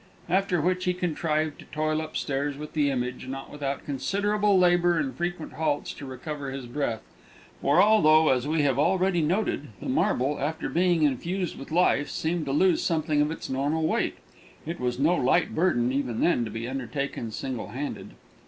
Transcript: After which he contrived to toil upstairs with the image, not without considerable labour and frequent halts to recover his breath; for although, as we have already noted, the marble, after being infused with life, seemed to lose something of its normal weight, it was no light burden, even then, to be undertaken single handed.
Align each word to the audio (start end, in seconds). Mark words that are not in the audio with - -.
After 0.27 0.59
which 0.59 0.85
he 0.85 0.95
contrived 0.95 1.59
to 1.59 1.65
toil 1.65 2.01
upstairs 2.01 2.57
with 2.57 2.73
the 2.73 2.89
image, 2.89 3.27
not 3.27 3.51
without 3.51 3.85
considerable 3.85 4.57
labour 4.57 4.97
and 4.97 5.13
frequent 5.13 5.51
halts 5.53 5.93
to 5.93 6.07
recover 6.07 6.49
his 6.49 6.65
breath; 6.65 7.03
for 7.61 7.79
although, 7.79 8.29
as 8.29 8.47
we 8.47 8.63
have 8.63 8.79
already 8.79 9.21
noted, 9.21 9.67
the 9.79 9.87
marble, 9.89 10.39
after 10.39 10.69
being 10.69 11.03
infused 11.03 11.55
with 11.55 11.69
life, 11.71 12.09
seemed 12.09 12.47
to 12.47 12.51
lose 12.51 12.81
something 12.81 13.21
of 13.21 13.29
its 13.29 13.47
normal 13.47 13.85
weight, 13.85 14.15
it 14.65 14.79
was 14.79 14.97
no 14.97 15.13
light 15.13 15.53
burden, 15.53 15.91
even 15.91 16.19
then, 16.21 16.45
to 16.45 16.49
be 16.49 16.67
undertaken 16.67 17.29
single 17.29 17.67
handed. 17.67 18.15